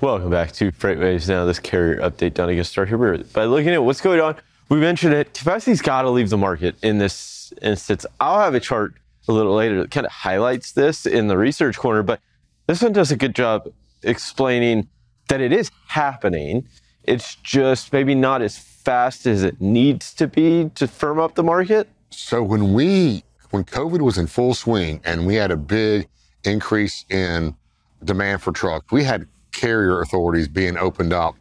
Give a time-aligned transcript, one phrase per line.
[0.00, 1.44] Welcome back to FreightWaves Now.
[1.44, 2.32] This carrier update.
[2.32, 2.96] Donny, get start here.
[3.34, 4.34] By looking at what's going on,
[4.70, 5.34] we mentioned it.
[5.34, 8.06] Capacity's got to leave the market in this instance.
[8.18, 8.94] I'll have a chart
[9.28, 12.18] a little later that kind of highlights this in the research corner, but
[12.66, 13.70] this one does a good job
[14.02, 14.88] explaining
[15.28, 16.66] that it is happening.
[17.04, 21.42] It's just maybe not as fast as it needs to be to firm up the
[21.42, 21.90] market.
[22.08, 26.08] So when we when COVID was in full swing and we had a big
[26.44, 27.54] increase in
[28.02, 31.34] demand for trucks, we had carrier authorities being opened up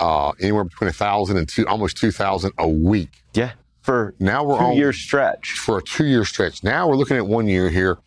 [0.00, 3.10] uh, anywhere between a thousand and two, almost two thousand a week.
[3.34, 5.52] Yeah, for now we're two on year stretch.
[5.52, 6.62] For a two year stretch.
[6.62, 7.98] Now we're looking at one year here.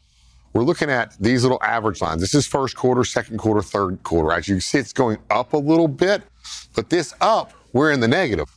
[0.54, 2.22] We're looking at these little average lines.
[2.22, 4.32] This is first quarter, second quarter, third quarter.
[4.32, 6.22] As you can see, it's going up a little bit,
[6.76, 8.50] but this up, we're in the negative.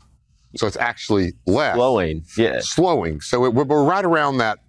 [0.57, 1.75] So it's actually less.
[1.75, 2.61] Slowing, yeah.
[2.61, 3.21] Slowing.
[3.21, 4.61] So it, we're right around that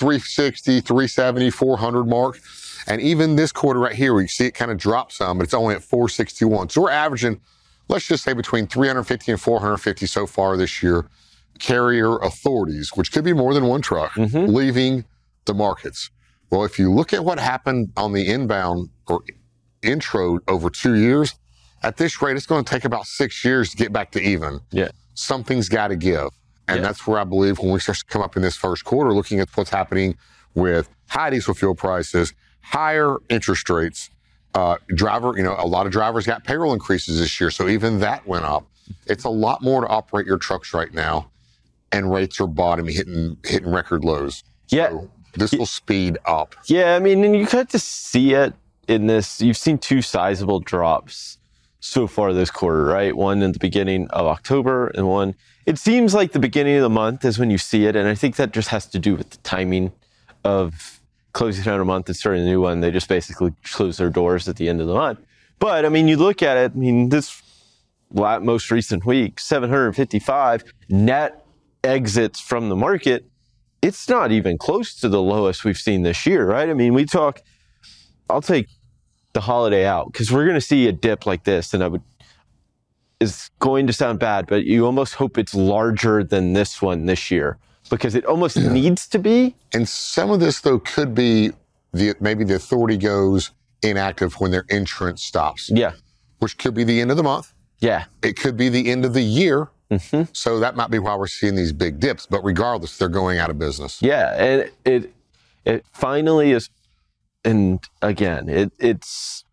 [0.00, 2.40] 360, 370, 400 mark.
[2.86, 5.54] And even this quarter right here, we see it kind of drop some, but it's
[5.54, 6.70] only at 461.
[6.70, 7.40] So we're averaging,
[7.88, 11.06] let's just say between 350 and 450 so far this year,
[11.58, 14.52] carrier authorities, which could be more than one truck, mm-hmm.
[14.52, 15.04] leaving
[15.44, 16.10] the markets.
[16.50, 19.22] Well, if you look at what happened on the inbound or
[19.82, 21.34] intro over two years,
[21.82, 24.60] at this rate, it's going to take about six years to get back to even.
[24.70, 24.90] Yeah.
[25.14, 26.30] Something's got to give.
[26.70, 26.86] And Yeah.
[26.86, 29.40] that's where I believe when we start to come up in this first quarter, looking
[29.40, 30.16] at what's happening
[30.54, 32.32] with high diesel fuel prices,
[32.62, 34.08] higher interest rates,
[34.54, 37.50] uh, driver, you know, a lot of drivers got payroll increases this year.
[37.50, 38.66] So even that went up.
[39.06, 41.30] It's a lot more to operate your trucks right now.
[41.92, 44.44] And rates are bottoming, hitting, hitting record lows.
[44.68, 44.90] Yeah.
[44.90, 46.54] So this will speed up.
[46.66, 48.54] Yeah, I mean, and you kind of see it
[48.88, 49.40] in this.
[49.40, 51.38] You've seen two sizable drops
[51.80, 53.16] so far this quarter, right?
[53.16, 55.34] One in the beginning of October, and one.
[55.66, 58.14] It seems like the beginning of the month is when you see it, and I
[58.14, 59.92] think that just has to do with the timing
[60.44, 61.00] of
[61.32, 62.80] closing down a month and starting a new one.
[62.80, 65.20] They just basically close their doors at the end of the month.
[65.58, 66.72] But I mean, you look at it.
[66.74, 67.42] I mean, this
[68.12, 71.44] most recent week, 755 net
[71.84, 73.30] exits from the market
[73.82, 76.68] it's not even close to the lowest we've seen this year, right?
[76.68, 77.40] I mean, we talk,
[78.28, 78.68] I'll take
[79.32, 82.02] the holiday out because we're going to see a dip like this, and I would,
[83.20, 87.30] is going to sound bad, but you almost hope it's larger than this one this
[87.30, 87.58] year
[87.90, 89.54] because it almost needs to be.
[89.74, 91.52] And some of this, though, could be
[91.92, 93.50] the maybe the authority goes
[93.82, 95.92] inactive when their insurance stops, Yeah.
[96.38, 97.52] which could be the end of the month.
[97.80, 98.04] Yeah.
[98.22, 99.68] It could be the end of the year.
[99.90, 102.26] hmm So that might be why we're seeing these big dips.
[102.26, 104.00] But regardless, they're going out of business.
[104.02, 104.34] Yeah.
[104.36, 105.12] And it,
[105.64, 106.68] it finally is,
[107.44, 109.44] and again, it, it's,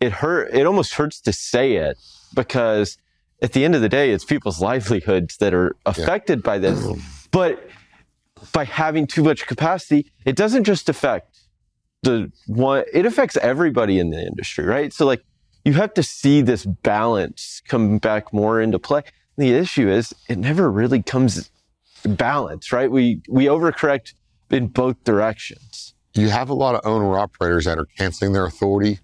[0.00, 1.96] it hurt, it almost hurts to say it
[2.34, 2.96] because
[3.42, 6.84] at the end of the day, it's people's livelihoods that are affected by this.
[7.32, 7.70] But
[8.52, 11.38] by having too much capacity, it doesn't just affect
[12.02, 14.92] the one, it affects everybody in the industry, right?
[14.92, 15.22] So, like,
[15.64, 19.02] you have to see this balance come back more into play.
[19.36, 21.50] The issue is it never really comes
[22.04, 22.90] balance, right?
[22.90, 24.14] We we overcorrect
[24.50, 25.94] in both directions.
[26.14, 28.98] You have a lot of owner operators that are canceling their authority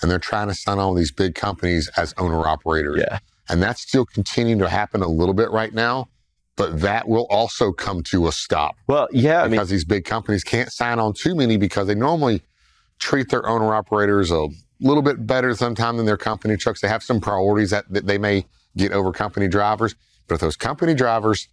[0.00, 3.00] and they're trying to sign on these big companies as owner operators.
[3.00, 3.18] Yeah.
[3.48, 6.08] And that's still continuing to happen a little bit right now.
[6.56, 8.76] But that will also come to a stop.
[8.86, 11.94] Well, yeah, I mean, because these big companies can't sign on too many because they
[11.94, 12.42] normally
[12.98, 14.48] treat their owner operators a
[14.80, 16.80] little bit better sometimes than their company trucks.
[16.80, 19.94] They have some priorities that, that they may get over company drivers.
[20.28, 21.46] But if those company drivers,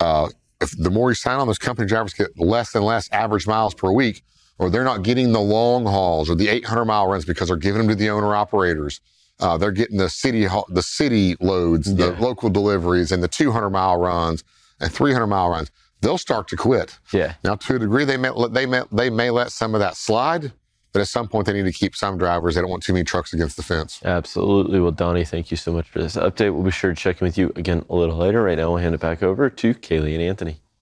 [0.00, 0.28] uh,
[0.60, 3.74] if the more you sign on, those company drivers get less and less average miles
[3.74, 4.24] per week,
[4.58, 7.78] or they're not getting the long hauls or the 800 mile runs because they're giving
[7.80, 9.00] them to the owner operators.
[9.40, 12.18] Uh, they're getting the city the city loads, the Yeah.
[12.20, 14.42] local deliveries, and the 200 mile runs
[14.80, 15.70] and 300 mile runs.
[16.00, 16.98] They'll start to quit.
[17.12, 17.34] yeah.
[17.44, 19.96] Now, to a degree, they may let- they may they may let some of that
[19.96, 20.52] slide,
[20.92, 22.54] but at some point, they need to keep some drivers.
[22.54, 24.00] They don't want too many trucks against the fence.
[24.04, 24.80] Absolutely.
[24.80, 26.52] Well, Donnie, thank you so much for this update.
[26.54, 28.42] We'll be sure to check in with you again a little later.
[28.42, 30.60] Right now, I'll hand it back over to Kaylee and Anthony.